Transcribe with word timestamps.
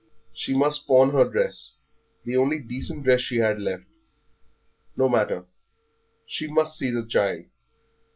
She 0.33 0.55
must 0.55 0.87
pawn 0.87 1.11
her 1.11 1.29
dress 1.29 1.75
the 2.25 2.35
only 2.35 2.57
decent 2.57 3.03
dress 3.03 3.21
she 3.21 3.37
had 3.37 3.59
left. 3.61 3.83
No 4.97 5.07
matter, 5.07 5.45
she 6.25 6.47
must 6.47 6.75
see 6.75 6.89
the 6.89 7.05
child. 7.05 7.43